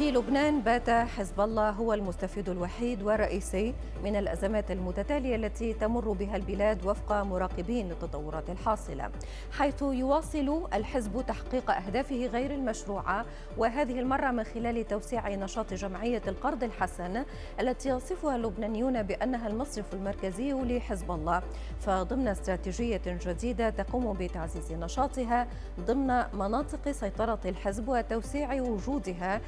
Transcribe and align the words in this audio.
في 0.00 0.10
لبنان 0.10 0.60
بات 0.60 0.90
حزب 0.90 1.40
الله 1.40 1.70
هو 1.70 1.94
المستفيد 1.94 2.48
الوحيد 2.48 3.02
والرئيسي 3.02 3.74
من 4.04 4.16
الأزمات 4.16 4.70
المتتالية 4.70 5.36
التي 5.36 5.72
تمر 5.72 6.12
بها 6.12 6.36
البلاد 6.36 6.86
وفق 6.86 7.12
مراقبين 7.12 7.90
التطورات 7.90 8.50
الحاصلة، 8.50 9.10
حيث 9.52 9.82
يواصل 9.82 10.66
الحزب 10.74 11.24
تحقيق 11.28 11.70
أهدافه 11.70 12.26
غير 12.26 12.54
المشروعة. 12.54 13.24
وهذه 13.58 14.00
المرة 14.00 14.30
من 14.30 14.44
خلال 14.44 14.88
توسيع 14.88 15.28
نشاط 15.28 15.74
جمعية 15.74 16.22
القرض 16.28 16.64
الحسن 16.64 17.24
التي 17.60 17.88
يصفها 17.88 18.36
اللبنانيون 18.36 19.02
بأنها 19.02 19.48
المصرف 19.48 19.94
المركزي 19.94 20.52
لحزب 20.52 21.10
الله، 21.10 21.42
فضمن 21.80 22.28
استراتيجية 22.28 23.02
جديدة 23.06 23.70
تقوم 23.70 24.12
بتعزيز 24.12 24.72
نشاطها 24.72 25.46
ضمن 25.80 26.22
مناطق 26.34 26.90
سيطرة 26.90 27.40
الحزب 27.44 27.88
وتوسيع 27.88 28.62
وجودها 28.62 29.40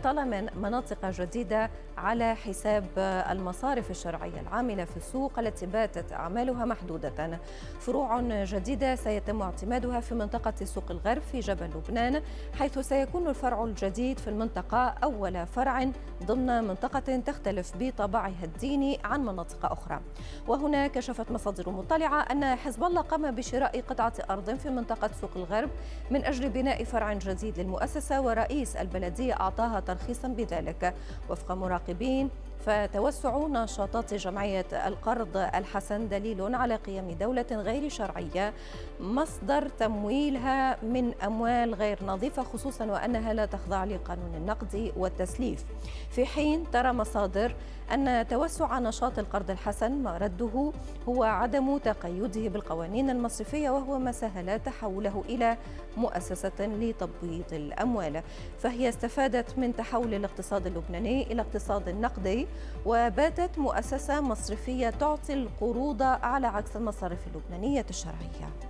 لطلب 0.00 0.48
مناطق 0.56 1.10
جديدة 1.10 1.70
على 2.00 2.34
حساب 2.34 2.84
المصارف 3.30 3.90
الشرعية 3.90 4.40
العاملة 4.40 4.84
في 4.84 4.96
السوق 4.96 5.38
التي 5.38 5.66
باتت 5.66 6.12
أعمالها 6.12 6.64
محدودة. 6.64 7.40
فروع 7.80 8.20
جديدة 8.30 8.94
سيتم 8.94 9.42
اعتمادها 9.42 10.00
في 10.00 10.14
منطقة 10.14 10.64
سوق 10.64 10.90
الغرب 10.90 11.22
في 11.22 11.40
جبل 11.40 11.66
لبنان 11.66 12.22
حيث 12.58 12.78
سيكون 12.78 13.28
الفرع 13.28 13.64
الجديد 13.64 14.18
في 14.18 14.30
المنطقة 14.30 14.94
أول 15.04 15.46
فرع 15.46 15.90
ضمن 16.24 16.64
منطقة 16.64 17.16
تختلف 17.26 17.72
بطبعها 17.78 18.44
الديني 18.44 18.98
عن 19.04 19.24
مناطق 19.24 19.72
أخرى. 19.72 20.00
وهنا 20.48 20.86
كشفت 20.86 21.30
مصادر 21.30 21.70
مطلعة 21.70 22.20
أن 22.20 22.44
حزب 22.44 22.84
الله 22.84 23.00
قام 23.00 23.30
بشراء 23.30 23.80
قطعة 23.80 24.12
أرض 24.30 24.54
في 24.54 24.70
منطقة 24.70 25.10
سوق 25.20 25.30
الغرب 25.36 25.70
من 26.10 26.24
أجل 26.24 26.48
بناء 26.48 26.84
فرع 26.84 27.12
جديد 27.12 27.58
للمؤسسة 27.58 28.20
ورئيس 28.20 28.76
البلدية 28.76 29.40
أعطاها 29.40 29.80
ترخيصا 29.80 30.28
بذلك. 30.28 30.94
وفق 31.30 31.52
مراقبين 31.90 32.30
فتوسع 32.66 33.46
نشاطات 33.46 34.14
جمعية 34.14 34.66
القرض 34.72 35.36
الحسن 35.36 36.08
دليل 36.08 36.54
على 36.54 36.76
قيام 36.76 37.10
دولة 37.10 37.46
غير 37.50 37.88
شرعية 37.88 38.52
مصدر 39.00 39.68
تمويلها 39.68 40.84
من 40.84 41.14
أموال 41.14 41.74
غير 41.74 42.04
نظيفة 42.04 42.42
خصوصا 42.42 42.84
وأنها 42.84 43.32
لا 43.32 43.46
تخضع 43.46 43.84
لقانون 43.84 44.34
النقد 44.34 44.92
والتسليف. 44.96 45.64
في 46.10 46.26
حين 46.26 46.70
ترى 46.70 46.92
مصادر 46.92 47.54
أن 47.92 48.28
توسع 48.28 48.78
نشاط 48.78 49.18
القرض 49.18 49.50
الحسن 49.50 50.02
مرده 50.02 50.72
هو 51.08 51.22
عدم 51.22 51.78
تقيده 51.78 52.48
بالقوانين 52.48 53.10
المصرفية 53.10 53.70
وهو 53.70 53.98
ما 53.98 54.12
سهل 54.12 54.60
تحوله 54.60 55.24
إلى 55.28 55.56
مؤسسة 55.96 56.60
لتبويض 56.60 57.52
الأموال. 57.52 58.22
فهي 58.58 58.88
استفادت 58.88 59.58
من 59.58 59.76
تحول 59.76 60.14
الاقتصاد 60.14 60.66
اللبناني 60.66 61.32
إلى 61.32 61.42
اقتصاد 61.42 61.88
نقدي 61.88 62.46
وباتت 62.86 63.58
مؤسسة 63.58 64.20
مصرفية 64.20 64.90
تعطي 64.90 65.32
القروض 65.32 66.02
على 66.02 66.46
عكس 66.46 66.76
المصارف 66.76 67.26
اللبنانية 67.26 67.86
الشرعية. 67.90 68.69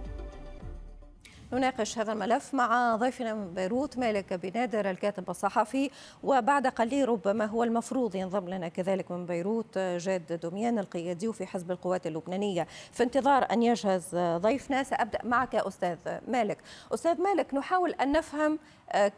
نناقش 1.53 1.98
هذا 1.98 2.12
الملف 2.12 2.55
مع 2.55 2.97
ضيفنا 2.97 3.34
من 3.34 3.55
بيروت 3.55 3.98
مالك 3.98 4.33
بنادر 4.33 4.91
الكاتب 4.91 5.31
الصحفي. 5.31 5.91
وبعد 6.23 6.67
قليل 6.67 7.09
ربما 7.09 7.45
هو 7.45 7.65
المفروض 7.65 8.15
ينضم 8.15 8.48
لنا 8.48 8.69
كذلك 8.69 9.11
من 9.11 9.27
بيروت 9.27 9.78
جاد 9.78 10.41
دوميان 10.43 10.78
القيادي 10.78 11.33
في 11.33 11.47
حزب 11.47 11.71
القوات 11.71 12.06
اللبنانية. 12.06 12.67
في 12.93 13.03
انتظار 13.03 13.47
أن 13.53 13.62
يجهز 13.62 14.17
ضيفنا 14.17 14.83
سأبدأ 14.83 15.19
معك 15.25 15.55
أستاذ 15.55 15.98
مالك. 16.28 16.59
أستاذ 16.95 17.21
مالك 17.21 17.55
نحاول 17.55 17.91
أن 17.91 18.12
نفهم 18.12 18.59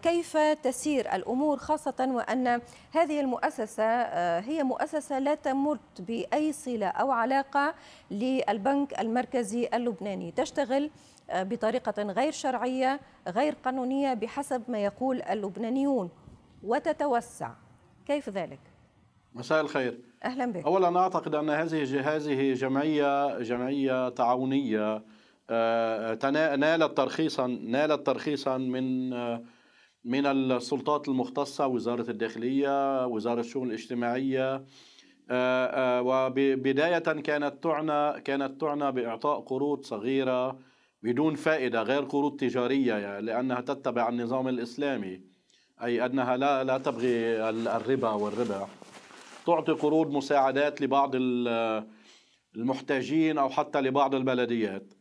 كيف 0.03 0.37
تسير 0.37 1.15
الأمور 1.15 1.57
خاصة 1.57 2.09
وأن 2.11 2.61
هذه 2.93 3.21
المؤسسة 3.21 4.03
هي 4.39 4.63
مؤسسة 4.63 5.19
لا 5.19 5.35
تمت 5.35 5.81
بأي 5.99 6.53
صلة 6.53 6.87
أو 6.87 7.11
علاقة 7.11 7.75
للبنك 8.11 9.01
المركزي 9.01 9.69
اللبناني. 9.75 10.33
تشتغل 10.33 10.91
بطريقة 11.35 12.03
غير 12.03 12.33
شرعية 12.33 13.01
غير 13.29 13.55
قانونية 13.65 14.15
بحسب 14.15 14.63
ما 14.69 14.79
يقول 14.85 15.23
اللبنانيون. 15.23 16.11
وتتوسع. 16.63 17.51
كيف 18.07 18.29
ذلك؟ 18.29 18.61
مساء 19.35 19.61
الخير. 19.61 20.01
أهلا 20.25 20.53
بك. 20.53 20.65
اولا 20.65 20.99
أعتقد 20.99 21.35
أن 21.35 21.51
هذه 21.51 22.17
هذه 22.17 22.55
جمعية 22.55 23.39
جمعية 23.39 24.09
تعاونية 24.09 25.03
نالت 26.57 26.97
ترخيصا 26.97 27.47
نالت 27.47 28.07
ترخيصا 28.07 28.59
من 28.59 29.11
من 30.05 30.27
السلطات 30.27 31.09
المختصة 31.09 31.67
وزارة 31.67 32.11
الداخلية 32.11 33.07
وزارة 33.07 33.41
الشؤون 33.41 33.69
الاجتماعية 33.69 34.65
وبدايه 36.01 36.99
كانت 36.99 37.63
تعنى 37.63 38.21
كانت 38.21 38.61
تعنى 38.61 38.93
بإعطاء 38.93 39.41
قروض 39.41 39.85
صغيرة 39.85 40.59
بدون 41.03 41.35
فائدة 41.35 41.83
غير 41.83 42.03
قروض 42.03 42.37
تجارية 42.37 42.95
يعني 42.95 43.27
لأنها 43.27 43.61
تتبع 43.61 44.09
النظام 44.09 44.49
الإسلامي 44.49 45.21
أي 45.83 46.07
أنها 46.07 46.37
لا 46.37 46.65
لا 46.65 46.79
تبغي 46.79 47.51
الربا 47.51 48.11
والربا. 48.11 48.69
تعطي 49.47 49.73
قروض 49.73 50.11
مساعدات 50.11 50.81
لبعض 50.81 51.11
المحتاجين 52.57 53.39
أو 53.39 53.49
حتى 53.49 53.81
لبعض 53.81 54.15
البلديات. 54.15 54.95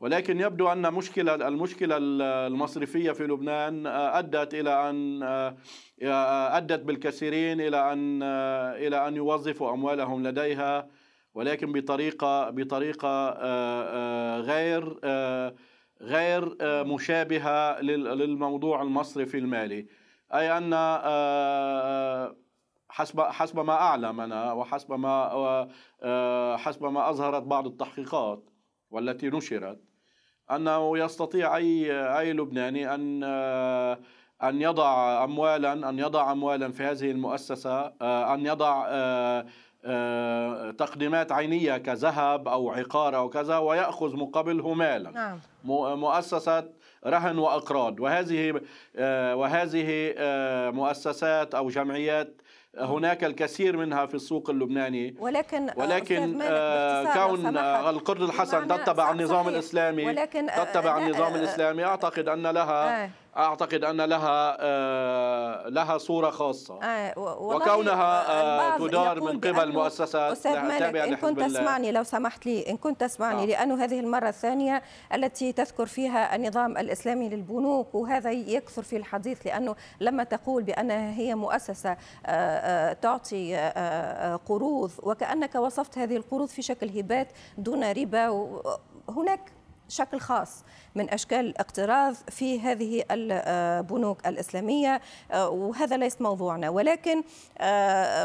ولكن 0.00 0.40
يبدو 0.40 0.68
أن 0.68 0.94
مشكلة 0.94 1.34
المشكلة 1.34 1.96
المصرفية 2.00 3.12
في 3.12 3.26
لبنان 3.26 3.86
أدت 3.86 4.54
إلى 4.54 4.90
أن 4.90 5.22
أدت 6.52 6.80
بالكثيرين 6.80 7.60
إلى 7.60 7.92
أن 7.92 8.22
إلى 8.86 9.08
أن 9.08 9.16
يوظفوا 9.16 9.72
أموالهم 9.72 10.26
لديها. 10.26 10.88
ولكن 11.34 11.72
بطريقة 11.72 12.50
بطريقة 12.50 13.30
غير 14.40 14.98
غير 16.00 16.56
مشابهة 16.84 17.80
للموضوع 17.80 18.82
المصرفي 18.82 19.38
المالي. 19.38 19.86
أي 20.34 20.58
أن 20.58 20.74
حسب 22.88 23.20
حسب 23.20 23.60
ما 23.60 23.72
أعلم 23.72 24.20
أنا 24.20 24.52
وحسب 24.52 24.92
ما 24.92 25.68
حسب 26.56 26.84
ما 26.84 27.10
أظهرت 27.10 27.42
بعض 27.42 27.66
التحقيقات 27.66 28.50
والتي 28.90 29.30
نشرت 29.30 29.80
أنه 30.50 30.98
يستطيع 30.98 31.56
أي 31.56 31.92
أي 32.18 32.32
لبناني 32.32 32.94
أن 32.94 33.24
أن 34.42 34.62
يضع 34.62 35.24
اموالا 35.24 35.88
أن 35.88 35.98
يضع 35.98 36.32
اموالا 36.32 36.72
في 36.72 36.82
هذه 36.82 37.10
المؤسسة 37.10 37.86
أن 38.02 38.46
يضع 38.46 38.86
تقديمات 40.78 41.32
عينية 41.32 41.76
كذهب 41.76 42.48
أو 42.48 42.70
عقار 42.70 43.16
أو 43.16 43.28
كذا 43.28 43.58
ويأخذ 43.58 44.16
مقابله 44.16 44.74
مالا. 44.74 45.10
نعم. 45.10 45.40
مؤسسة 46.00 46.64
رهن 47.06 47.38
وأقراض. 47.38 48.00
وهذه 48.00 48.60
وهذه 49.34 50.14
مؤسسات 50.70 51.54
أو 51.54 51.68
جمعيات 51.68 52.42
هناك 52.78 53.24
الكثير 53.24 53.76
منها 53.76 54.06
في 54.06 54.14
السوق 54.14 54.50
اللبناني. 54.50 55.16
ولكن 55.18 55.70
ولكن 55.76 56.32
كون 57.14 57.56
القرض 57.88 58.22
الحسن 58.22 58.68
تتبع 58.68 59.10
النظام 59.10 59.48
الإسلامي 59.48 60.06
ولكن 60.06 60.46
تتبع 60.56 60.98
النظام 60.98 61.34
الإسلامي 61.34 61.84
أعتقد 61.84 62.28
أن 62.28 62.46
لها 62.46 63.10
أعتقد 63.36 63.84
أن 63.84 64.00
لها 64.00 64.56
لها 65.70 65.98
صورة 65.98 66.30
خاصة 66.30 66.82
آه 66.82 67.18
وكونها 67.18 68.30
آه 68.30 68.78
تدار 68.78 69.20
من 69.20 69.40
قبل 69.40 69.72
مؤسسات 69.72 70.32
أستاذ 70.32 70.60
مالك 70.60 70.96
إن 70.96 71.16
كنت 71.16 71.40
تسمعني 71.40 71.92
لو 71.92 72.02
سمحت 72.02 72.46
لي 72.46 72.70
إن 72.70 72.76
كنت 72.76 73.00
تسمعني 73.00 73.42
آه. 73.42 73.46
لأنه 73.46 73.84
هذه 73.84 74.00
المرة 74.00 74.28
الثانية 74.28 74.82
التي 75.14 75.52
تذكر 75.52 75.86
فيها 75.86 76.36
النظام 76.36 76.78
الإسلامي 76.78 77.28
للبنوك 77.28 77.94
وهذا 77.94 78.30
يكثر 78.30 78.82
في 78.82 78.96
الحديث 78.96 79.46
لأنه 79.46 79.76
لما 80.00 80.24
تقول 80.24 80.62
بانها 80.62 81.10
هي 81.10 81.34
مؤسسة 81.34 81.96
آه 82.26 82.92
تعطي 82.92 83.56
قروض 84.46 84.90
وكأنك 85.02 85.54
وصفت 85.54 85.98
هذه 85.98 86.16
القروض 86.16 86.48
في 86.48 86.62
شكل 86.62 86.98
هبات 86.98 87.28
دون 87.58 87.92
ربا 87.92 88.48
هناك 89.08 89.52
شكل 89.92 90.20
خاص 90.20 90.64
من 90.94 91.10
أشكال 91.10 91.38
الاقتراض 91.38 92.14
في 92.14 92.60
هذه 92.60 93.04
البنوك 93.10 94.26
الإسلامية. 94.26 95.00
وهذا 95.34 95.96
ليس 95.96 96.20
موضوعنا. 96.20 96.68
ولكن 96.68 97.22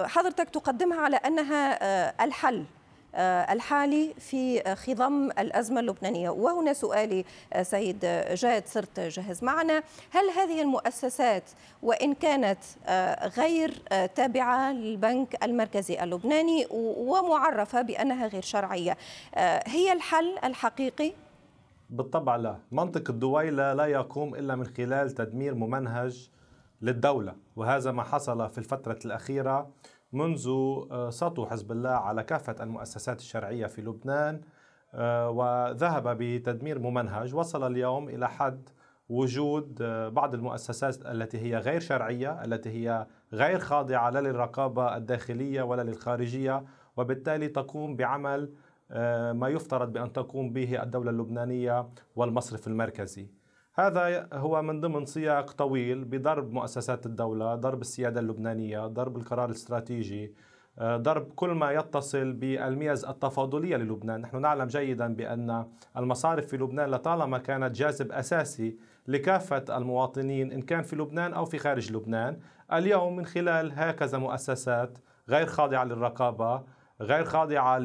حضرتك 0.06 0.50
تقدمها 0.50 1.02
على 1.02 1.18
أنها 1.18 2.24
الحل 2.24 2.66
الحالي 3.52 4.14
في 4.20 4.76
خضم 4.76 5.32
الأزمة 5.32 5.80
اللبنانية. 5.80 6.30
وهنا 6.30 6.74
سؤالي 6.74 7.26
سيد 7.62 8.00
جاد 8.34 8.68
صرت 8.68 9.00
جاهز 9.00 9.44
معنا. 9.44 9.84
هل 10.12 10.30
هذه 10.30 10.62
المؤسسات 10.62 11.44
وإن 11.84 12.14
كانت 12.14 12.60
غير 13.38 13.82
تابعة 14.16 14.72
للبنك 14.72 15.44
المركزي 15.44 16.04
اللبناني 16.04 16.68
ومعرفة 16.72 17.82
بأنها 17.82 18.28
غير 18.28 18.42
شرعية 18.42 18.98
هي 19.66 19.94
الحل 19.94 20.38
الحقيقي؟ 20.44 21.14
بالطبع 21.90 22.36
لا. 22.36 22.58
منطق 22.72 23.10
الدويلة 23.10 23.74
لا 23.74 23.86
يقوم 23.86 24.36
إلا 24.36 24.56
من 24.56 24.66
خلال 24.66 25.12
تدمير 25.12 25.56
ممنهج 25.56 26.30
للدولة. 26.82 27.36
وهذا 27.56 27.92
ما 27.92 28.04
حصل 28.04 28.50
في 28.50 28.58
الفترة 28.58 29.00
الأخيرة 29.06 29.70
منذ 30.14 30.48
آه، 30.92 31.10
سطو 31.10 31.46
حزب 31.46 31.72
الله 31.72 31.90
على 31.90 32.24
كافة 32.24 32.56
المؤسسات 32.64 33.20
الشرعية 33.20 33.68
في 33.68 33.82
لبنان 33.82 34.42
آه، 34.94 35.30
وذهب 35.30 36.18
بتدمير 36.20 36.80
ممنهج. 36.80 37.36
وصل 37.36 37.72
اليوم 37.72 38.10
إلى 38.10 38.30
حد 38.30 38.70
وجود 39.10 39.78
آه، 39.82 40.10
بعض 40.10 40.34
المؤسسات 40.34 41.06
التي 41.06 41.38
هي 41.38 41.58
غير 41.58 41.80
شرعية 41.80 42.44
التي 42.44 42.70
هي 42.70 43.08
غير 43.34 43.60
خاضعة 43.60 44.10
لا 44.10 44.20
للرقابة 44.20 44.98
الداخلية 44.98 45.62
ولا 45.62 45.82
للخارجية 45.82 46.64
وبالتالي 46.98 47.48
تقوم 47.48 47.96
بعمل 47.96 48.54
ما 49.34 49.48
يفترض 49.50 49.94
بأن 49.94 50.14
تقوم 50.14 50.54
به 50.54 50.84
الدولة 50.84 51.10
اللبنانية 51.10 51.88
والمصرف 52.16 52.68
المركزي. 52.68 53.28
هذا 53.76 54.28
هو 54.34 54.62
من 54.62 54.82
ضمن 54.82 55.06
سياق 55.06 55.52
طويل 55.52 56.06
بضرب 56.06 56.52
مؤسسات 56.54 57.06
الدولة 57.06 57.56
ضرب 57.56 57.82
السيادة 57.82 58.20
اللبنانية 58.20 58.88
ضرب 58.88 59.18
القرار 59.18 59.46
الاستراتيجي 59.46 60.34
آه، 60.80 60.98
ضرب 60.98 61.32
كل 61.36 61.50
ما 61.50 61.72
يتصل 61.72 62.34
بالميز 62.34 63.06
التفاضلية 63.06 63.76
للبنان. 63.76 64.22
نحن 64.22 64.42
نعلم 64.42 64.68
جيدا 64.68 65.14
بأن 65.14 65.66
المصارف 65.98 66.46
في 66.46 66.58
لبنان 66.58 66.92
لطالما 66.92 67.38
كانت 67.38 67.76
جاذب 67.76 68.12
أساسي 68.12 68.78
لكافة 69.08 69.78
المواطنين 69.78 70.52
إن 70.52 70.62
كان 70.62 70.84
في 70.84 70.96
لبنان 70.96 71.34
أو 71.34 71.46
في 71.46 71.58
خارج 71.58 71.92
لبنان 71.92 72.40
اليوم 72.74 73.16
من 73.16 73.26
خلال 73.26 73.72
هكذا 73.76 74.18
مؤسسات 74.18 74.98
غير 75.30 75.46
خاضعة 75.46 75.84
للرقابة 75.84 76.64
غير 77.02 77.24
خاضعة 77.24 77.78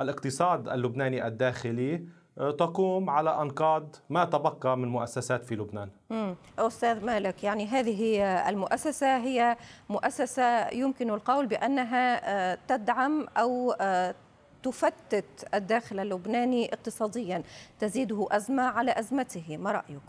للاقتصاد 0.00 0.68
اللبناني 0.68 1.26
الداخلي 1.26 2.06
تقوم 2.36 3.10
على 3.10 3.42
أنقاض 3.42 3.96
ما 4.10 4.24
تبقى 4.24 4.76
من 4.76 4.88
مؤسسات 4.88 5.44
في 5.44 5.56
لبنان. 5.56 5.90
امم 6.10 6.34
أستاذ 6.58 7.04
مالك 7.04 7.44
يعني 7.44 7.66
هذه 7.66 8.22
المؤسسة 8.48 9.16
هي 9.16 9.56
مؤسسة 9.88 10.68
يمكن 10.68 11.10
القول 11.10 11.46
بأنها 11.46 12.20
آه، 12.52 12.58
تدعم 12.68 13.26
أو 13.36 13.72
آه، 13.80 14.14
تفتت 14.62 15.54
الداخل 15.54 16.00
اللبناني 16.00 16.74
اقتصاديا 16.74 17.42
تزيده 17.78 18.26
أزمة 18.30 18.62
على 18.62 18.98
أزمته، 18.98 19.56
ما 19.56 19.72
رأيك؟ 19.72 20.02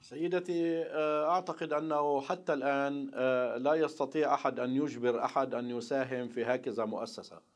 سيدتي 0.00 0.82
آه، 0.82 1.30
أعتقد 1.30 1.72
أنه 1.72 2.20
حتى 2.20 2.52
الآن 2.52 3.06
لا 3.62 3.74
يستطيع 3.74 4.34
أحد 4.34 4.60
أن 4.60 4.70
يجبر 4.70 5.24
أحد 5.24 5.54
أن 5.54 5.70
يساهم 5.70 6.28
في 6.28 6.44
هكذا 6.44 6.84
مؤسسة. 6.84 7.55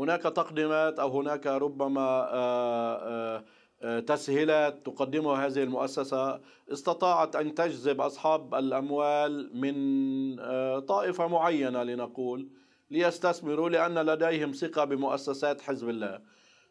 هناك 0.00 0.22
تقدمات 0.22 0.98
أو 0.98 1.20
هناك 1.20 1.46
ربما 1.46 2.00
آه، 2.00 2.96
آه، 2.96 3.44
آه، 3.82 4.00
تسهيلات 4.00 4.86
تقدمها 4.86 5.46
هذه 5.46 5.62
المؤسسة. 5.62 6.40
استطاعت 6.72 7.36
أن 7.36 7.54
تجذب 7.54 8.00
أصحاب 8.00 8.54
الأموال 8.54 9.50
من 9.54 9.76
طائفة 10.80 11.26
معينة 11.26 11.82
لنقول 11.82 12.48
ليستثمروا 12.90 13.68
لأن 13.68 13.98
لديهم 13.98 14.52
ثقة 14.52 14.84
بمؤسسات 14.84 15.60
حزب 15.60 15.88
الله. 15.88 16.20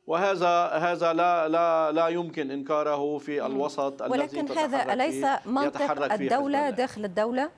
وهذا 0.07 0.65
هذا 0.65 1.13
لا 1.13 1.47
لا 1.47 1.91
لا 1.91 2.07
يمكن 2.07 2.51
إنكاره 2.51 3.17
في 3.17 3.45
الوسط 3.45 4.01
الذي 4.01 4.19
ولكن 4.19 4.47
هذا 4.57 4.93
أليس 4.93 5.25
منطق 5.45 6.13
الدولة 6.13 6.69
داخل 6.69 7.05
الدولة؟ 7.05 7.49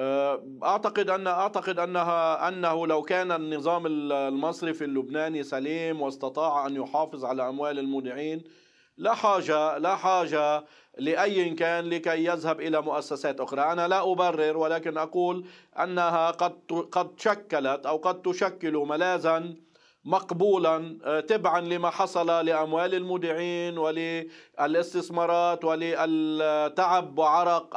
أعتقد 0.00 1.10
ان 1.10 1.26
أعتقد 1.26 1.78
انها 1.78 2.48
أنه 2.48 2.86
لو 2.86 3.02
كان 3.02 3.32
النظام 3.32 3.86
المصرفي 3.86 4.84
اللبناني 4.84 5.42
سليم 5.42 6.02
واستطاع 6.02 6.66
أن 6.66 6.76
يحافظ 6.76 7.24
على 7.24 7.48
أموال 7.48 7.78
المودعين 7.78 8.44
لا 8.96 9.14
حاجة 9.14 9.78
لا 9.78 9.96
حاجة 9.96 10.64
لأي 10.98 11.50
كان 11.50 11.84
لكي 11.84 12.24
يذهب 12.24 12.60
إلى 12.60 12.82
مؤسسات 12.82 13.40
أخرى، 13.40 13.60
أنا 13.60 13.88
لا 13.88 14.12
أبرر 14.12 14.56
ولكن 14.56 14.98
أقول 14.98 15.44
أنها 15.78 16.30
قد 16.30 16.52
قد 16.92 17.20
شكلت 17.20 17.86
أو 17.86 17.96
قد 17.96 18.22
تشكل 18.22 18.72
ملاذا 18.72 19.54
مقبولا 20.08 20.98
آه، 21.04 21.20
تبعا 21.20 21.60
لما 21.60 21.90
حصل 21.90 22.46
لأموال 22.46 22.94
المودعين 22.94 23.78
وللاستثمارات 23.78 25.64
وللتعب 25.64 27.18
وعرق 27.18 27.76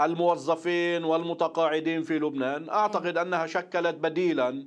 الموظفين 0.00 1.04
والمتقاعدين 1.04 2.02
في 2.02 2.18
لبنان. 2.18 2.70
أعتقد 2.70 3.18
أنها 3.18 3.46
شكلت 3.46 3.94
بديلا. 3.94 4.64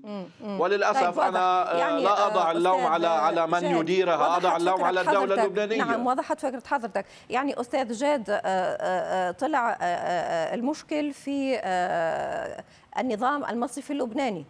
وللأسف 0.60 1.20
طيب 1.20 1.20
أنا 1.20 1.74
آه، 1.74 1.78
يعني 1.78 2.04
لا 2.04 2.28
أضع 2.28 2.52
اللوم 2.52 2.86
على 2.86 3.08
على 3.08 3.48
من 3.48 3.64
يديرها 3.64 4.38
أضع 4.38 4.58
اللوم 4.58 4.84
على 4.84 5.02
الدولة 5.02 5.44
اللبنانية. 5.44 5.78
نعم 5.84 6.08
وضحت 6.08 6.40
فكرة 6.40 6.64
حضرتك. 6.68 7.06
يعني 7.30 7.62
أستاذ 7.62 7.94
جاد 7.94 8.26
آه، 8.30 9.32
طلع 9.32 9.78
المشكل 10.54 11.14
في 11.14 11.60
النظام 13.00 13.46
المصرفي 13.46 13.94
اللبناني. 13.94 14.46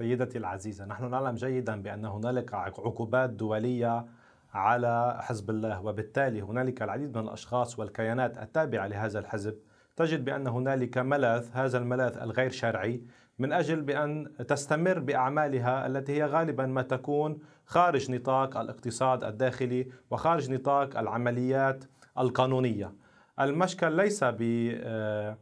سيدتي 0.00 0.38
العزيزة 0.38 0.84
نحن 0.84 1.10
نعلم 1.10 1.34
جيدا 1.34 1.82
بأن 1.82 2.04
هنالك 2.04 2.54
عقوبات 2.54 3.30
دولية 3.30 4.06
على 4.54 5.18
حزب 5.20 5.50
الله 5.50 5.80
وبالتالي 5.80 6.40
هنالك 6.40 6.82
العديد 6.82 7.16
من 7.18 7.24
الأشخاص 7.24 7.78
والكيانات 7.78 8.38
التابعة 8.38 8.86
لهذا 8.86 9.18
الحزب. 9.18 9.54
تجد 9.96 10.24
بأن 10.24 10.46
هنالك 10.46 10.98
ملاذ 10.98 11.48
هذا 11.52 11.78
الملاذ 11.78 12.18
الغير 12.18 12.50
شرعي 12.50 13.02
من 13.38 13.52
أجل 13.52 13.82
بأن 13.82 14.32
تستمر 14.48 14.98
بأعمالها 14.98 15.86
التي 15.86 16.12
هي 16.12 16.24
غالبا 16.24 16.66
ما 16.66 16.82
تكون 16.82 17.38
خارج 17.66 18.10
نطاق 18.10 18.56
الاقتصاد 18.56 19.24
الداخلي 19.24 19.86
وخارج 20.10 20.50
نطاق 20.50 20.98
العمليات 20.98 21.84
القانونية. 22.18 22.92
المشكل 23.40 23.92
ليس 23.92 24.24
ب 24.24 24.38
آه، 24.74 25.36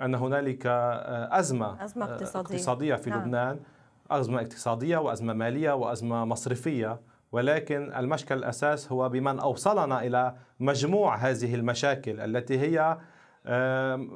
أن 0.00 0.14
هنالك 0.14 0.66
آه، 0.66 1.38
أزمة, 1.38 1.84
أزمة 1.84 2.04
اقتصادية, 2.04 2.54
اقتصادية 2.54 2.94
في 2.94 3.10
نعم. 3.10 3.20
لبنان. 3.20 3.60
أزمة 4.10 4.40
اقتصادية 4.40 4.98
وأزمة 4.98 5.32
مالية 5.32 5.72
وأزمة 5.72 6.24
مصرفية 6.24 7.00
ولكن 7.32 7.92
المشكل 7.96 8.34
الأساس 8.34 8.92
هو 8.92 9.08
بمن 9.08 9.38
أوصلنا 9.38 10.06
إلى 10.06 10.34
مجموع 10.60 11.16
هذه 11.16 11.54
المشاكل 11.54 12.20
التي 12.20 12.58
هي 12.58 12.98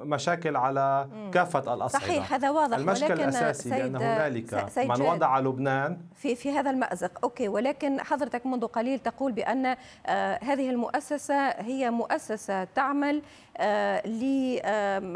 مشاكل 0.04 0.56
على 0.56 1.08
كافة 1.32 1.74
الأصعدة. 1.74 2.04
صحيح 2.04 2.32
هذا 2.34 2.50
واضح. 2.50 2.76
المشكل 2.76 3.04
ولكن 3.04 3.22
الأساسي 3.22 3.70
بأن 3.70 3.96
هنالك 3.96 4.66
من 4.78 5.02
وضع 5.02 5.38
لبنان. 5.38 6.00
في 6.16 6.34
في 6.34 6.52
هذا 6.52 6.70
المأزق. 6.70 7.18
أوكي 7.24 7.48
ولكن 7.48 8.00
حضرتك 8.00 8.46
منذ 8.46 8.66
قليل 8.66 8.98
تقول 8.98 9.32
بأن 9.32 9.76
آه 10.06 10.38
هذه 10.42 10.70
المؤسسة 10.70 11.48
هي 11.48 11.90
مؤسسة 11.90 12.64
تعمل 12.64 13.22
آه 13.56 14.06
ل 14.06 14.60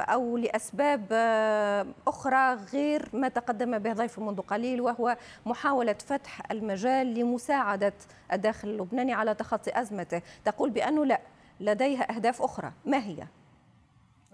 أو 0.00 0.36
لأسباب 0.36 1.04
آه 1.12 1.86
أخرى 2.06 2.54
غير 2.72 3.08
ما 3.12 3.28
تقدم 3.28 3.78
به 3.78 3.92
ضيف 3.92 4.18
منذ 4.18 4.40
قليل 4.40 4.80
وهو 4.80 5.16
محاولة 5.46 5.96
فتح 6.06 6.50
المجال 6.50 7.14
لمساعدة 7.14 7.92
الداخل 8.32 8.68
اللبناني 8.68 9.14
على 9.14 9.34
تخطي 9.34 9.80
أزمته. 9.80 10.22
تقول 10.44 10.70
بأنه 10.70 11.04
لا 11.04 11.20
لديها 11.60 12.16
أهداف 12.16 12.42
أخرى. 12.42 12.72
ما 12.86 12.98
هي؟ 12.98 13.26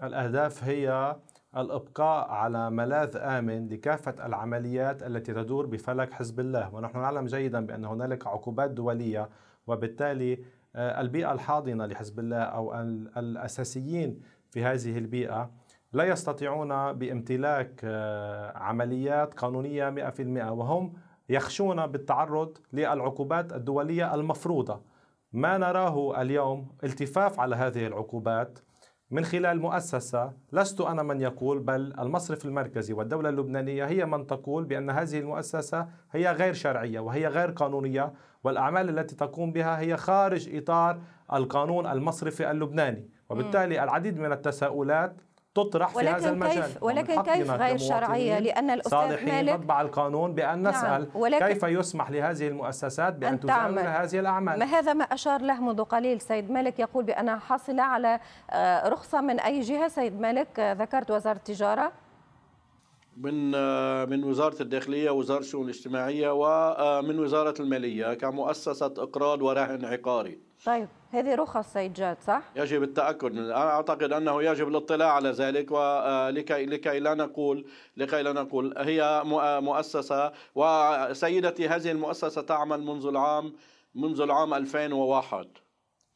الأهداف 0.03 0.63
هي 0.63 1.15
الإبقاء 1.57 2.29
على 2.29 2.71
ملاذ 2.71 3.17
آمن 3.17 3.67
لكافة 3.67 4.25
العمليات 4.25 5.03
التي 5.03 5.33
تدور 5.33 5.65
بفلك 5.65 6.13
حزب 6.13 6.39
الله. 6.39 6.75
ونحن 6.75 6.97
نعلم 6.97 7.25
جيدا 7.25 7.65
بأن 7.65 7.85
هنالك 7.85 8.27
عقوبات 8.27 8.71
دولية 8.71 9.29
وبالتالي 9.67 10.39
آه، 10.75 11.01
البيئة 11.01 11.31
الحاضنة 11.31 11.85
لحزب 11.85 12.19
الله 12.19 12.37
أو 12.37 12.73
الأساسيين 13.17 14.21
في 14.51 14.63
هذه 14.63 14.97
البيئة 14.97 15.51
لا 15.93 16.03
يستطيعون 16.03 16.93
بامتلاك 16.93 17.81
آه، 17.83 18.57
عمليات 18.57 19.33
قانونية 19.33 19.89
100% 19.89 20.51
وهم 20.51 20.93
يخشون 21.29 21.87
بالتعرض 21.87 22.57
للعقوبات 22.73 23.53
الدولية 23.53 24.15
المفروضة. 24.15 24.81
ما 25.33 25.57
نراه 25.57 26.21
اليوم 26.21 26.67
التفاف 26.83 27.39
على 27.39 27.55
هذه 27.55 27.87
العقوبات 27.87 28.59
من 29.15 29.25
خلال 29.25 29.59
مؤسسة 29.59 30.31
لست 30.51 30.81
أنا 30.81 31.03
من 31.03 31.21
يقول 31.21 31.59
بل 31.59 31.93
المصرف 31.99 32.45
المركزي 32.45 32.93
والدولة 32.93 33.29
اللبنانية 33.29 33.85
هي 33.85 34.05
من 34.05 34.27
تقول 34.27 34.63
بأن 34.63 34.89
هذه 34.89 35.19
المؤسسة 35.19 35.87
هي 36.11 36.31
غير 36.31 36.53
شرعية 36.53 36.99
وهي 36.99 37.27
غير 37.27 37.51
قانونية 37.51 38.13
والأعمال 38.43 38.99
التي 38.99 39.15
تقوم 39.15 39.51
بها 39.51 39.79
هي 39.79 39.97
خارج 39.97 40.55
إطار 40.55 40.99
القانون 41.33 41.87
المصرفي 41.87 42.51
اللبناني. 42.51 43.09
وبالتالي 43.29 43.83
العديد 43.83 44.19
من 44.19 44.31
التساؤلات 44.31 45.21
تطرح 45.55 45.89
في 45.89 46.07
هذا 46.07 46.29
المجال. 46.29 46.53
كيف 46.53 46.83
ولكن 46.83 47.21
كيف 47.21 47.51
غير 47.51 47.77
شرعية؟ 47.77 48.39
لأن 48.39 48.69
الأستاذ 48.69 49.25
مالك 49.25 49.53
نطبع 49.53 49.81
القانون 49.81 50.33
بأن 50.33 50.59
نعم. 50.59 50.73
نسأل 50.73 51.07
ولكن 51.15 51.45
كيف 51.45 51.63
يسمح 51.63 52.11
لهذه 52.11 52.47
المؤسسات 52.47 53.13
بأن 53.13 53.39
تزاول 53.39 53.79
هذه 53.79 54.19
الأعمال. 54.19 54.59
ما 54.59 54.65
هذا 54.65 54.93
ما 54.93 55.03
أشار 55.03 55.41
له 55.41 55.61
منذ 55.61 55.83
قليل. 55.83 56.21
سيد 56.21 56.51
مالك 56.51 56.79
يقول 56.79 57.03
بأنها 57.03 57.35
حاصلة 57.35 57.83
على 57.83 58.19
آه، 58.49 58.89
رخصة 58.89 59.21
من 59.21 59.39
أي 59.39 59.59
جهة؟ 59.59 59.87
سيد 59.87 60.21
مالك 60.21 60.59
آه، 60.59 60.73
ذكرت 60.73 61.11
وزارة 61.11 61.37
التجارة. 61.37 61.91
من 63.17 63.51
من 64.09 64.23
وزارة 64.23 64.61
الداخلية 64.61 65.09
وزارة 65.09 65.39
الشؤون 65.39 65.63
الاجتماعية 65.65 66.29
ومن 66.33 67.19
وزارة 67.19 67.53
المالية 67.59 68.13
كمؤسسة 68.13 68.93
إقراض 68.97 69.41
ورهن 69.41 69.85
عقاري. 69.85 70.44
طيب 70.65 70.87
هذه 71.11 71.35
رخص 71.35 71.73
سيد 71.73 71.93
جاد 71.93 72.17
صح؟ 72.21 72.41
يجب 72.55 72.83
التأكد 72.83 73.31
من 73.33 73.39
أنا 73.39 73.69
أعتقد 73.69 74.13
أنه 74.13 74.43
يجب 74.43 74.67
الاطلاع 74.67 75.11
على 75.11 75.29
ذلك 75.29 75.71
ولكي 75.71 76.65
لكي 76.65 76.99
لا 76.99 77.13
نقول 77.13 77.65
لكي 77.97 78.21
لا 78.21 78.33
نقول 78.33 78.73
هي 78.77 79.21
مؤسسة 79.61 80.31
وسيدتي 80.55 81.67
هذه 81.67 81.91
المؤسسة 81.91 82.41
تعمل 82.41 82.81
منذ 82.81 83.05
العام 83.07 83.53
منذ 83.95 84.21
العام 84.21 84.53
2001 84.53 85.47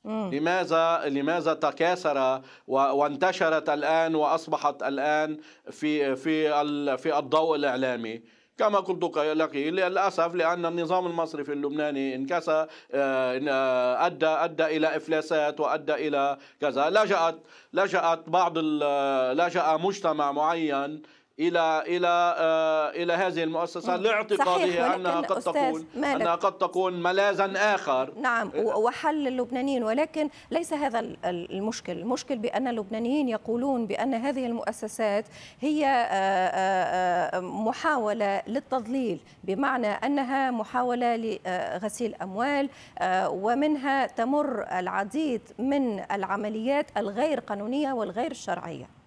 مم. 0.04 0.30
لماذا 0.34 1.02
لماذا 1.06 1.54
تكاثر 1.54 2.42
وانتشرت 2.68 3.70
الآن 3.70 4.16
وأصبحت 4.16 4.84
الآن 4.84 5.38
في 5.72 6.16
في 6.16 6.98
في 6.98 7.20
الضوء 7.20 7.56
الإعلامي 7.56 8.22
كما 8.60 8.80
قلت 8.80 9.18
لك 9.18 9.56
للأسف 9.56 10.36
لأن 10.36 10.66
النظام 10.66 11.06
المصرفي 11.08 11.54
اللبناني 11.54 12.16
انكسى 12.16 12.66
آه، 12.92 13.42
آه، 13.50 14.06
ادى 14.06 14.26
أدى 14.26 14.66
إلى 14.66 14.96
إفلاسات 14.96 15.60
وأدى 15.60 15.94
إلى 15.94 16.38
كذا. 16.62 16.90
لجأت 16.90 17.40
لجأت 17.74 18.30
بعض 18.30 18.58
لجأ 18.58 19.78
مجتمع 19.78 20.32
معين 20.32 21.02
إلى 21.40 21.84
إلى 21.88 22.36
آه 22.38 22.90
إلى 22.90 23.14
هذه 23.14 23.44
المؤسسة 23.44 23.96
لاعتقاده 23.96 24.96
أنها 24.96 25.22
قد 25.22 25.42
تكون 25.42 26.04
أنها 26.04 26.36
قد 26.36 26.58
تكون 26.58 27.04
ملاذا 27.04 27.76
آخر. 27.76 28.14
نعم 28.22 28.52
وحل 28.56 29.28
اللبنانيين 29.28 29.84
ولكن 29.84 30.30
ليس 30.52 30.74
هذا 30.74 31.00
المشكل. 31.26 31.92
المشكل 31.92 32.38
بأن 32.38 32.68
اللبنانيين 32.68 33.30
يقولون 33.30 33.86
بأن 33.88 34.14
هذه 34.14 34.46
المؤسسات 34.46 35.26
هي 35.62 35.86
آه 35.86 36.10
آه, 36.10 37.40
محاولة 37.40 38.42
للتضليل 38.48 39.20
بمعنى 39.44 39.88
أنها 39.88 40.52
محاولة 40.52 41.16
لغسيل 41.16 42.16
أموال 42.16 42.70
ومنها 43.28 44.08
تمر 44.08 44.66
العديد 44.80 45.42
من 45.60 46.00
العمليات 46.12 46.86
الغير 46.98 47.40
قانونية 47.40 47.94
والغير 47.94 48.32
الشرعيه 48.32 48.99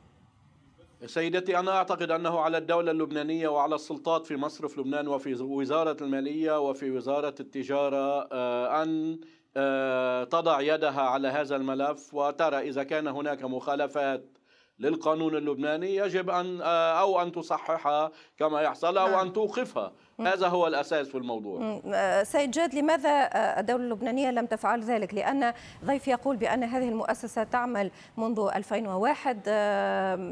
سيدتي 1.06 1.58
أنا 1.58 1.70
أعتقد 1.76 2.10
أنه 2.10 2.40
على 2.40 2.58
الدولة 2.58 2.90
اللبنانية 2.90 3.48
وعلى 3.48 3.74
السلطات 3.74 4.26
في 4.26 4.36
مصرف 4.36 4.78
لبنان 4.78 5.08
وفي 5.08 5.34
وزارة 5.34 5.96
المالية 6.00 6.60
وفي 6.60 6.90
وزارة 6.90 7.34
التجارة 7.40 8.28
آه، 8.32 8.82
أن 8.82 9.20
آه، 9.56 10.24
تضع 10.24 10.60
يدها 10.60 11.00
على 11.00 11.28
هذا 11.28 11.56
الملف 11.56 12.14
وترى 12.14 12.58
إذا 12.58 12.82
كان 12.82 13.06
هناك 13.06 13.42
مخالفات 13.42 14.38
للقانون 14.78 15.36
اللبناني 15.36 15.96
يجب 15.96 16.30
أن 16.30 16.60
آه، 16.60 17.00
أو 17.00 17.22
أن 17.22 17.32
تصححها 17.32 18.10
كما 18.36 18.60
يحصل 18.60 18.98
أو 18.98 19.08
نعم. 19.08 19.26
أن 19.26 19.32
توقفها 19.32 19.92
هذا 20.26 20.48
هو 20.48 20.66
الأساس 20.66 21.08
في 21.08 21.18
الموضوع. 21.18 21.80
آه، 21.86 22.22
سيد 22.22 22.50
جاد 22.50 22.74
لماذا 22.74 23.10
آه، 23.10 23.60
الدولة 23.60 23.84
اللبنانية 23.84 24.30
لم 24.30 24.46
تفعل 24.46 24.82
ذلك؟ 24.82 25.14
لأن 25.14 25.52
ضيف 25.84 26.08
يقول 26.08 26.36
بأن 26.36 26.64
هذه 26.64 26.88
المؤسسة 26.88 27.44
تعمل 27.44 27.90
منذ 28.16 28.50
2001 28.54 29.48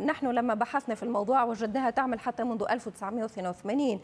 نحن 0.06 0.26
لما 0.26 0.54
بحثنا 0.54 0.94
في 0.94 1.02
الموضوع 1.02 1.44
وجدناها 1.44 1.90
تعمل 1.90 2.20
حتى 2.20 2.44
منذ 2.44 2.64
1982 2.70 4.00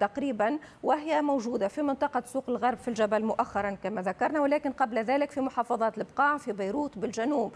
تقريبا 0.00 0.58
وهي 0.82 1.22
موجودة 1.22 1.68
في 1.68 1.82
منطقة 1.82 2.22
سوق 2.26 2.44
الغرب 2.48 2.78
في 2.78 2.88
الجبل 2.88 3.24
مؤخرا 3.24 3.70
كما 3.70 4.02
ذكرنا 4.02 4.40
ولكن 4.40 4.72
قبل 4.72 4.98
ذلك 4.98 5.30
في 5.30 5.40
محافظات 5.40 5.98
البقاع 5.98 6.38
في 6.38 6.52
بيروت 6.52 6.98
بالجنوب. 6.98 7.52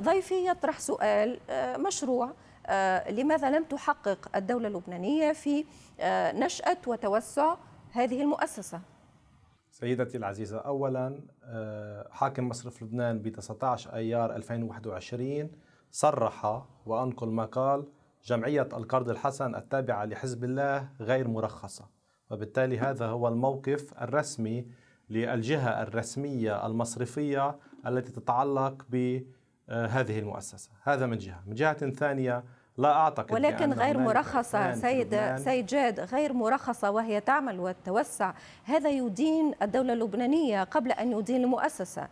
ضيفي 0.00 0.48
يطرح 0.48 0.80
سؤال 0.80 1.38
مشروع 1.78 2.24
آه، 2.24 2.32
لماذا 3.10 3.50
لم 3.50 3.64
تحقق 3.64 4.36
الدولة 4.36 4.68
اللبنانية 4.68 5.32
في 5.32 5.64
آه، 6.00 6.32
نشأة 6.32 6.78
وتوسع 6.86 7.56
هذه 7.92 8.22
المؤسسة؟ 8.22 8.80
سيدتي 9.70 10.16
العزيزة 10.16 10.58
أولا 10.58 11.20
آه، 11.44 12.08
حاكم 12.10 12.48
مصرف 12.48 12.82
لبنان 12.82 13.18
ب 13.18 13.28
19 13.28 13.94
أيار 13.94 14.36
2021 14.36 15.50
صرح 15.90 16.62
وأنقل 16.86 17.28
ما 17.28 17.44
قال 17.44 17.86
جمعية 18.24 18.68
القرض 18.72 19.08
الحسن 19.08 19.54
التابعة 19.54 20.04
لحزب 20.04 20.44
الله 20.44 20.88
غير 21.00 21.28
مرخصة 21.28 21.88
وبالتالي 22.30 22.78
هذا 22.78 23.06
هو 23.06 23.28
الموقف 23.28 24.02
الرسمي 24.02 24.66
للجهة 25.10 25.82
الرسمية 25.82 26.66
المصرفية 26.66 27.58
التي 27.86 28.12
تتعلق 28.12 28.86
ب 28.90 28.96
آه، 28.96 29.22
هذه 29.72 30.18
المؤسسة. 30.18 30.70
هذا 30.82 31.06
من 31.06 31.18
جهة. 31.18 31.42
من 31.46 31.54
جهة 31.54 31.90
ثانية 31.90 32.44
لا 32.78 32.92
أعتقد 32.92 33.32
ولكن 33.32 33.72
غير 33.72 33.98
مرخصة. 33.98 34.72
سيد 34.74 35.36
سيد 35.36 35.66
جاد 35.66 36.00
غير 36.00 36.32
مرخصة 36.32 36.90
وهي 36.90 37.20
تعمل 37.20 37.60
وتتوسع. 37.60 38.34
هذا 38.64 38.90
يدين 38.90 39.54
الدولة 39.62 39.92
اللبنانية 39.92 40.64
قبل 40.64 40.92
أن 40.92 41.12
يدين 41.12 41.44
المؤسسة. 41.44 42.08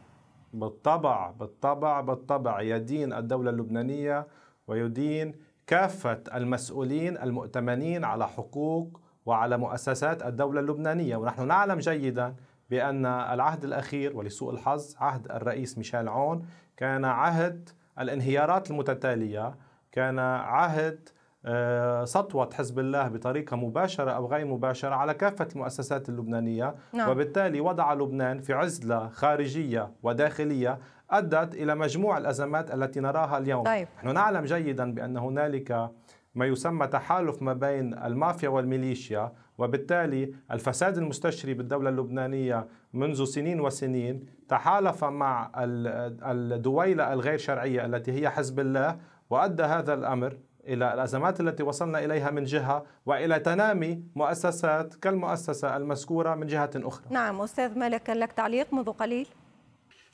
بالطبع 0.53 1.31
بالطبع 1.31 2.01
بالطبع. 2.01 2.61
يدين 2.61 3.13
الدولة 3.13 3.51
اللبنانية 3.51 4.27
ويدين 4.67 5.35
كافة 5.67 6.23
المسؤولين 6.35 7.19
المؤتمنين 7.19 8.05
على 8.05 8.29
حقوق 8.29 9.01
وعلى 9.27 9.57
مؤسسات 9.57 10.23
الدولة 10.23 10.61
اللبنانية. 10.61 11.17
ونحن 11.17 11.47
نعلم 11.47 11.79
جيدا 11.79 12.35
بأن 12.71 13.07
العهد 13.07 13.65
الأخير 13.65 14.17
ولسوء 14.17 14.51
الحظ 14.53 14.97
عهد 15.01 15.31
الرئيس 15.31 15.79
ميشيل 15.79 16.09
عون 16.09 16.47
كان 16.81 17.05
عهد 17.05 17.69
الانهيارات 18.01 18.71
المتتالية 18.71 19.55
كان 19.93 20.19
عهد 20.19 21.09
آه، 21.45 22.05
سطوة 22.05 22.51
حزب 22.55 22.79
الله 22.79 23.09
بطريقة 23.09 23.57
مباشرة 23.57 24.11
أو 24.11 24.27
غير 24.27 24.47
مباشرة 24.47 24.95
على 24.95 25.15
كافة 25.15 25.49
المؤسسات 25.53 26.09
اللبنانية 26.09 26.75
نعم. 26.93 27.11
وبالتالي 27.11 27.61
وضع 27.61 27.93
لبنان 27.93 28.41
في 28.41 28.53
عزلة 28.53 29.09
خارجية 29.09 29.93
وداخلية 30.03 30.79
أدت 31.11 31.55
إلى 31.55 31.75
مجموع 31.75 32.19
الأزمات 32.19 32.75
التي 32.75 33.01
نراها 33.01 33.39
اليوم 33.39 33.65
طيب. 33.65 33.89
نحن 33.99 34.15
نعلم 34.15 34.45
جيدا 34.45 34.95
بأن 34.95 35.17
هنالك 35.17 35.91
ما 36.35 36.47
يسمى 36.47 36.87
تحالف 36.87 37.43
ما 37.43 37.53
بين 37.53 37.95
المافيا 37.95 38.49
والميليشيا 38.49 39.33
وبالتالي 39.59 40.35
الفساد 40.51 40.99
المستشري 40.99 41.55
بالدولة 41.55 41.91
اللبنانية 41.91 42.67
منذ 42.93 43.25
سنين 43.25 43.61
وسنين 43.61 44.27
تحالف 44.49 45.05
مع 45.05 45.51
الدويلة 45.57 47.13
الغير 47.13 47.39
شرعية 47.39 47.87
التي 47.87 48.13
هي 48.13 48.31
حزب 48.31 48.61
الله 48.61 48.97
وأدى 49.31 49.63
هذا 49.63 49.95
الأمر 49.95 50.37
إلى 50.67 50.95
الأزمات 50.95 51.41
التي 51.41 51.63
وصلنا 51.63 52.05
إليها 52.05 52.31
من 52.31 52.45
جهة 52.45 52.85
وإلى 53.07 53.39
تنامي 53.39 54.03
مؤسسات 54.17 54.95
كالمؤسسة 54.95 55.77
المذكورة 55.77 56.35
من 56.35 56.47
جهة 56.47 56.71
أخرى. 56.77 57.05
نعم 57.11 57.41
أستاذ 57.41 57.79
مالك 57.79 58.11
لك 58.11 58.33
تعليق 58.33 58.75
منذ 58.75 58.91
قليل؟ 58.91 59.29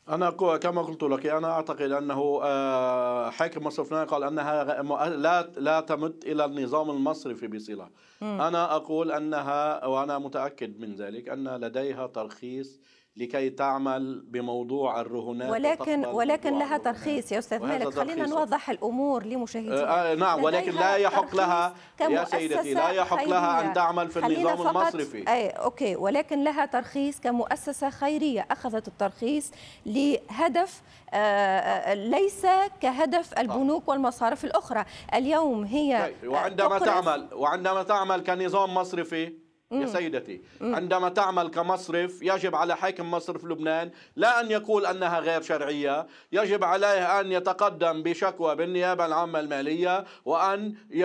أنا 0.09 0.31
كما 0.31 0.83
قلت 0.83 1.03
لك 1.03 1.27
أنا 1.27 1.51
أعتقد 1.51 1.91
أنه 1.93 2.41
آه، 2.43 3.31
حاكم 3.31 3.65
مصرف 3.65 3.95
قال 3.95 4.25
أنها 4.25 4.83
لا 5.09 5.51
لا 5.57 5.81
تمت 5.81 6.25
إلى 6.25 6.45
النظام 6.45 6.91
المصرفي 6.91 7.47
بصلة 7.47 7.89
أنا 8.23 8.77
أقول 8.77 9.13
أنها 9.13 9.87
وأنا 9.87 10.19
متأكد 10.19 10.81
من 10.81 10.95
ذلك 10.95 11.29
أن 11.29 11.49
لديها 11.49 12.07
ترخيص 12.07 12.81
لكي 13.17 13.51
تعمل 13.51 14.21
بموضوع 14.29 15.01
الرهونات 15.01 15.51
ولكن 15.51 16.05
ولكن 16.07 16.59
لها 16.59 16.79
ترخيص 16.79 17.33
يا 17.33 17.39
أستاذ 17.39 17.59
مالك. 17.59 17.89
خلينا 17.89 18.27
نوضح 18.27 18.71
الأمور 18.71 19.25
لمشاهدينا. 19.25 19.83
آه, 19.83 20.13
آه، 20.13 20.15
نعم 20.15 20.45
ولكن 20.45 20.73
لا 20.73 20.97
يحق 20.97 21.37
لها 21.37 21.75
يا 22.01 22.25
سيدتي 22.25 22.75
لا 22.75 22.91
يحق. 22.91 23.25
لها 23.25 23.61
أن 23.61 23.73
تعمل 23.73 24.09
في 24.09 24.19
النظام 24.19 24.69
المصرفي. 24.69 25.29
أي 25.29 25.49
أوكي. 25.49 25.97
ولكن 25.97 26.45
لها 26.45 26.67
ترخيص 26.67 27.21
كمؤسسة 27.21 27.91
خيرية. 27.91 28.47
أخذت 28.51 28.89
الترخيص 28.89 29.51
لهدف 29.87 30.83
آه, 31.11 31.17
آه، 31.17 31.95
ليس 31.95 32.47
كهدف 32.81 33.39
البنوك 33.39 33.89
والمصارف 33.89 34.45
الأخرى. 34.45 34.85
اليوم 35.15 35.65
هي 35.65 36.13
طيب، 36.23 36.33
وعندما 36.33 36.79
تعمل 36.79 37.29
وعندما 37.33 37.83
تعمل 37.83 38.21
كنظام 38.25 38.75
مصرفي 38.75 39.46
يا 39.73 39.87
سيدتي 39.87 40.41
عندما 40.61 41.09
تعمل 41.09 41.49
كمصرف 41.49 42.23
يجب 42.23 42.55
على 42.55 42.77
حاكم 42.77 43.11
مصرف 43.11 43.45
لبنان 43.45 43.91
لا 44.17 44.41
أن 44.41 44.51
يقول 44.51 44.87
أنها 44.87 45.21
غير 45.21 45.43
شرعية 45.43 46.07
يجب 46.33 46.65
عليه 46.65 47.21
أن 47.21 47.33
يتقدم 47.33 48.03
بشكوى 48.03 48.57
بالنيابة 48.57 49.07
العامة 49.07 49.41
المالية 49.41 50.05
وأن 50.25 50.75
ي... 50.91 51.05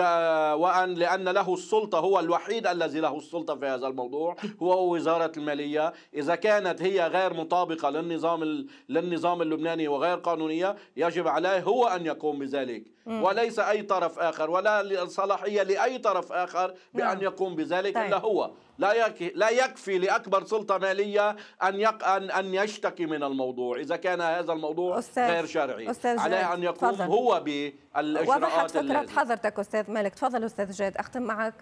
وأن 0.54 0.94
لأن 0.94 1.28
له 1.28 1.54
السلطة 1.54 1.98
هو 1.98 2.20
الوحيد 2.20 2.66
الذي 2.66 3.00
له 3.00 3.18
السلطة 3.18 3.54
في 3.54 3.66
هذا 3.66 3.86
الموضوع 3.86 4.36
هو 4.62 4.94
وزارة 4.94 5.32
المالية. 5.36 5.92
إذا 6.14 6.34
كانت 6.34 6.82
هي 6.82 7.06
غير 7.06 7.34
مطابقة 7.34 7.90
للنظام 7.90 8.42
ال... 8.42 8.66
للنظام 8.88 9.42
اللبناني 9.42 9.88
وغير 9.88 10.16
قانونية 10.16 10.76
يجب 10.96 11.28
عليه 11.28 11.60
هو 11.60 11.86
أن 11.86 12.06
يقوم 12.06 12.38
بذلك. 12.38 12.84
وليس 13.06 13.58
أي 13.58 13.82
طرف 13.82 14.18
آخر 14.18 14.50
ولا 14.50 15.06
صلاحية 15.06 15.62
لأي 15.62 15.98
طرف 15.98 16.32
آخر 16.32 16.74
بأن 16.94 17.06
نعم. 17.06 17.22
يقوم 17.22 17.56
بذلك 17.56 17.94
طيب. 17.94 18.06
إلا 18.06 18.18
هو. 18.18 18.50
لا 18.78 18.92
يكفي 18.92 19.32
لا 19.34 19.50
يكفي 19.50 19.98
لأكبر 19.98 20.44
سلطة 20.44 20.78
مالية 20.78 21.36
أن 21.62 21.80
يق 21.80 22.08
أن 22.08 22.30
أن 22.30 22.54
يشتكي 22.54 23.06
من 23.06 23.22
الموضوع. 23.22 23.76
إذا 23.76 23.96
كان 23.96 24.20
هذا 24.20 24.52
الموضوع 24.52 24.98
أستاذ 24.98 25.30
غير 25.30 25.46
شرعي. 25.46 25.90
أستاذ 25.90 26.18
عليه 26.18 26.36
جاد، 26.36 26.52
أن 26.52 26.62
يقوم 26.62 26.90
تفضل. 26.90 27.04
هو 27.04 27.28
وضحت 27.28 27.44
بالاجراءات 27.44 28.70
فكرة 28.70 29.06
حضرتك 29.06 29.58
أستاذ 29.58 29.90
مالك. 29.90 30.14
تفضل 30.14 30.44
أستاذ 30.44 30.70
جاد 30.70 30.96
أختم 30.96 31.22
معك. 31.22 31.54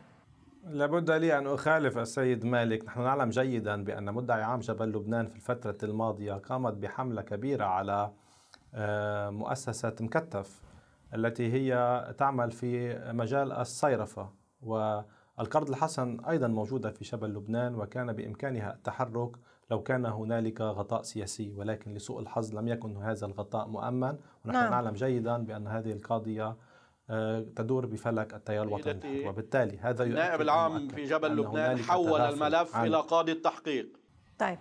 لابد 0.65 1.11
لي 1.11 1.39
أن 1.39 1.47
أخالف 1.47 1.99
السيد 1.99 2.45
مالك. 2.45 2.85
نحن 2.85 3.01
نعلم 3.01 3.31
جيدا 3.31 3.85
بأن 3.85 4.15
مدعي 4.15 4.43
عام 4.43 4.61
جبل 4.61 4.89
لبنان 4.89 5.27
في 5.27 5.37
الفترة 5.37 5.77
الماضية 5.83 6.33
قامت 6.33 6.73
بحملة 6.73 7.23
كبيرة 7.23 7.65
على 7.65 8.11
آه، 8.75 9.31
مؤسسة 9.31 9.95
مكتف. 10.01 10.70
التي 11.15 11.53
هي 11.53 12.15
تعمل 12.19 12.51
في 12.51 12.99
مجال 13.13 13.53
الصيرفة. 13.53 14.31
والقرض 14.63 15.69
الحسن 15.69 16.21
أيضا 16.25 16.47
موجودة 16.47 16.91
في 16.91 17.05
شبل 17.05 17.29
لبنان 17.29 17.75
وكان 17.75 18.13
بإمكانها 18.13 18.73
التحرك 18.75 19.37
لو 19.71 19.83
كان 19.83 20.07
هنالك 20.07 20.61
غطاء 20.61 21.03
سياسي. 21.03 21.53
ولكن 21.57 21.95
لسوء 21.95 22.21
الحظ 22.21 22.55
لم 22.55 22.69
يكن 22.69 22.97
هذا 22.97 23.27
الغطاء 23.27 23.69
مؤمن. 23.69 24.17
ونحن 24.45 24.59
نعم. 24.59 24.71
نعلم 24.71 24.95
جيدا 24.95 25.37
بأن 25.37 25.67
هذه 25.67 25.93
القاضية 25.93 26.57
آه، 27.11 27.41
تدور 27.41 27.87
بفلك 27.87 28.35
التيار 28.35 28.67
الوطني 28.67 29.29
وبالتالي 29.29 29.79
هذا 29.79 30.05
النائب 30.05 30.41
العام 30.41 30.89
في 30.89 31.05
جبل 31.05 31.37
لبنان 31.37 31.79
حول 31.79 32.21
الملف 32.21 32.77
عن 32.77 32.87
إلى 32.87 32.97
قاضي 33.01 33.33
التحقيق. 33.33 34.00
طيب 34.41 34.59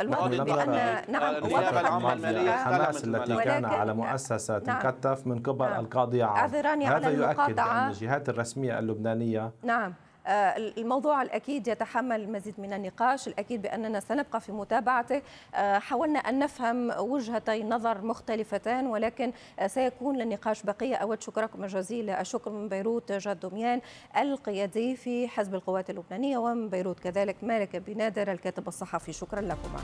الواضح 0.00 0.66
نعم 1.08 1.34
العامة 1.76 2.12
أن 2.12 2.16
المالية 2.16 2.54
الحماس 2.54 2.96
استلمت 2.96 3.30
التي. 3.30 3.44
كان 3.44 3.64
على 3.64 3.94
مؤسسة 3.94 4.62
نعم. 4.66 4.76
مكتف 4.76 5.26
من 5.26 5.42
قبل 5.42 5.64
نعم. 5.64 5.80
القاضي 5.84 6.22
عام 6.22 6.38
على 6.38 6.86
هذا 6.86 7.10
يؤكد. 7.10 7.54
بأن 7.54 7.88
الجهات 7.88 8.28
الرسمية 8.28 8.78
اللبنانية 8.78 9.52
نعم 9.62 9.94
الموضوع 10.26 11.22
الأكيد 11.22 11.68
يتحمل 11.68 12.20
المزيد 12.20 12.54
من 12.58 12.72
النقاش 12.72 13.28
الأكيد 13.28 13.62
بأننا 13.62 14.00
سنبقى 14.00 14.40
في 14.40 14.52
متابعته 14.52 15.22
آه، 15.54 15.78
حاولنا 15.78 16.18
أن 16.18 16.38
نفهم 16.38 16.90
وجهتي 16.98 17.62
نظر 17.64 18.04
مختلفتان 18.04 18.86
ولكن 18.86 19.32
آه، 19.58 19.66
سيكون 19.66 20.16
للنقاش 20.16 20.62
بقية 20.62 20.96
أود. 20.96 21.22
شكركم 21.22 21.66
جزيل. 21.66 22.10
الشكر 22.10 22.50
من 22.50 22.68
بيروت 22.68 23.12
جاد 23.12 23.40
دميان 23.40 23.80
القيادي 24.16 24.96
في 24.96 25.28
حزب 25.28 25.54
القوات 25.54 25.90
اللبنانية 25.90 26.38
ومن 26.38 26.68
بيروت 26.68 27.00
كذلك 27.00 27.36
مالك 27.42 27.76
بنادر 27.76 28.32
الكاتب 28.32 28.68
الصحفي. 28.68 29.12
شكرا 29.12 29.40
لكم 29.40 29.76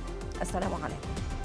السلام 0.42 0.74
عليكم. 0.74 1.39